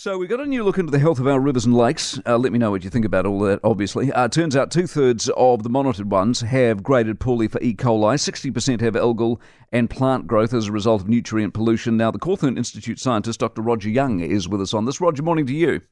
[0.00, 2.18] So we've got a new look into the health of our rivers and lakes.
[2.24, 4.10] Uh, let me know what you think about all that, obviously.
[4.10, 7.74] Uh, turns out two thirds of the monitored ones have graded poorly for E.
[7.74, 9.38] coli, 60% have algal
[9.72, 11.98] and plant growth as a result of nutrient pollution.
[11.98, 13.60] Now, the Cawthron Institute scientist, Dr.
[13.60, 15.02] Roger Young, is with us on this.
[15.02, 15.82] Roger, morning to you.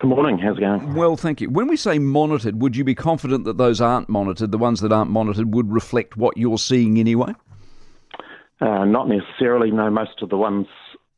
[0.00, 0.36] Good morning.
[0.36, 0.92] How's it going?
[0.96, 1.48] Well, thank you.
[1.48, 4.90] When we say monitored, would you be confident that those aren't monitored, the ones that
[4.90, 7.32] aren't monitored, would reflect what you're seeing anyway?
[8.60, 9.70] Uh, not necessarily.
[9.70, 10.66] No, most of the ones,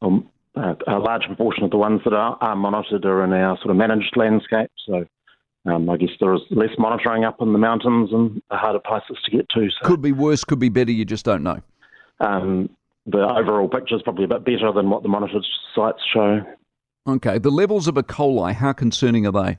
[0.03, 3.57] um, uh, a large proportion of the ones that are, are, monitored are in our
[3.59, 4.71] sort of managed landscape.
[4.87, 5.05] So
[5.67, 9.31] um, I guess there is less monitoring up in the mountains and harder places to
[9.31, 9.69] get to.
[9.71, 9.87] So.
[9.87, 11.61] Could be worse, could be better, you just don't know.
[12.21, 12.71] Um,
[13.05, 16.41] the overall picture is probably a bit better than what the monitored sites show.
[17.07, 18.03] Okay, the levels of E.
[18.03, 19.59] coli, how concerning are they?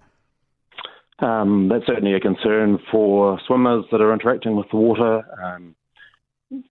[1.20, 5.24] Um, that's certainly a concern for swimmers that are interacting with the water.
[5.42, 5.76] Um,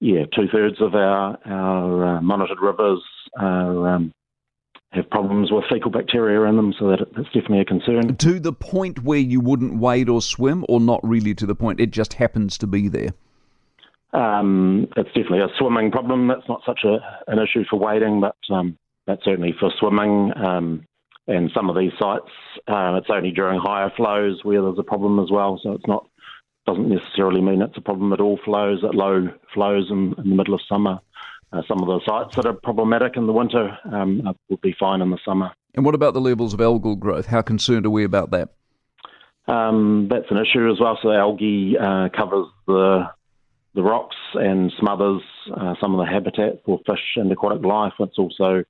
[0.00, 3.02] yeah, two thirds of our our uh, monitored rivers
[3.38, 4.12] are, um,
[4.92, 8.16] have problems with fecal bacteria in them, so that that's definitely a concern.
[8.16, 11.80] To the point where you wouldn't wade or swim, or not really to the point,
[11.80, 13.10] it just happens to be there.
[14.12, 16.28] Um, it's definitely a swimming problem.
[16.28, 16.98] That's not such a,
[17.30, 20.32] an issue for wading, but um, that's certainly for swimming.
[20.36, 20.86] Um,
[21.28, 22.30] and some of these sites,
[22.68, 25.60] uh, it's only during higher flows where there's a problem as well.
[25.62, 26.06] So it's not
[26.66, 30.36] doesn't necessarily mean it's a problem at all flows at low flows in, in the
[30.36, 31.00] middle of summer.
[31.52, 35.00] Uh, some of the sites that are problematic in the winter um, would be fine
[35.00, 35.52] in the summer.
[35.74, 37.26] And what about the levels of algal growth?
[37.26, 38.48] How concerned are we about that?
[39.46, 40.98] Um, that's an issue as well.
[41.02, 43.10] So algae uh, covers the
[43.74, 45.22] the rocks and smothers
[45.54, 47.92] uh, some of the habitat for fish and aquatic life.
[48.00, 48.64] It's also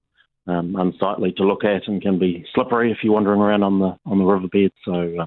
[0.47, 3.97] um, unsightly to look at and can be slippery if you're wandering around on the
[4.06, 4.72] on the riverbed.
[4.84, 5.27] So uh,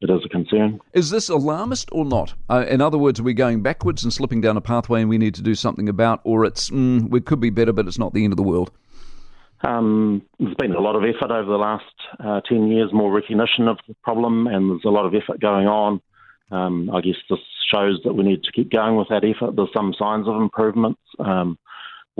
[0.00, 0.80] it is a concern.
[0.92, 2.34] Is this alarmist or not?
[2.48, 5.18] Uh, in other words, are we going backwards and slipping down a pathway, and we
[5.18, 8.14] need to do something about, or it's mm, we could be better, but it's not
[8.14, 8.70] the end of the world.
[9.62, 11.84] Um, there's been a lot of effort over the last
[12.18, 15.66] uh, 10 years, more recognition of the problem, and there's a lot of effort going
[15.66, 16.00] on.
[16.50, 17.38] Um, I guess this
[17.70, 19.54] shows that we need to keep going with that effort.
[19.54, 21.00] There's some signs of improvements.
[21.18, 21.58] Um,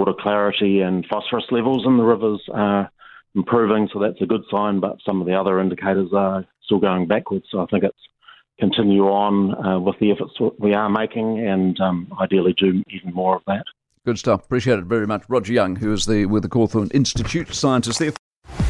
[0.00, 2.90] water clarity and phosphorus levels in the rivers are
[3.34, 7.06] improving, so that's a good sign, but some of the other indicators are still going
[7.06, 7.44] backwards.
[7.50, 7.98] So I think it's
[8.58, 13.36] continue on uh, with the efforts we are making and um, ideally do even more
[13.36, 13.64] of that.
[14.06, 14.44] Good stuff.
[14.44, 15.22] Appreciate it very much.
[15.28, 18.12] Roger Young, who is the with the Cawthron Institute scientist there.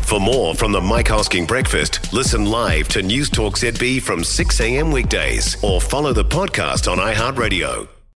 [0.03, 4.61] For more from the Mike Hosking Breakfast, listen live to News Talk ZB from 6
[4.61, 4.91] a.m.
[4.91, 8.00] weekdays or follow the podcast on iHeartRadio.